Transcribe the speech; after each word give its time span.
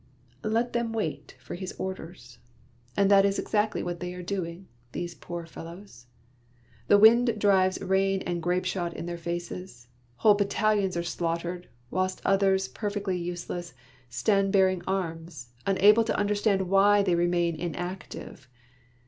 Let 0.43 0.73
them 0.73 0.93
wait 0.93 1.35
for 1.39 1.53
his 1.53 1.73
orders! 1.77 2.39
And 2.97 3.11
that 3.11 3.23
is 3.23 3.37
ex 3.37 3.53
actly 3.53 3.83
what 3.83 3.99
they 3.99 4.15
are 4.15 4.23
doing, 4.23 4.67
these 4.93 5.13
poor 5.13 5.45
fellows. 5.45 6.07
The 6.87 6.97
wind 6.97 7.35
drives 7.37 7.79
rain 7.79 8.23
and 8.23 8.41
grapeshot 8.41 8.95
in 8.95 9.05
their 9.05 9.19
faces. 9.19 9.89
Whole 10.15 10.33
battalions 10.33 10.97
are 10.97 11.03
slaughtered, 11.03 11.69
whilst 11.91 12.19
others, 12.25 12.67
perfectly 12.67 13.19
useless, 13.19 13.75
stand 14.09 14.51
bearing 14.51 14.81
arms, 14.87 15.49
unable 15.67 16.03
to 16.05 16.17
understand 16.17 16.67
why 16.67 17.03
they 17.03 17.13
remain 17.13 17.55
inactive. 17.55 18.49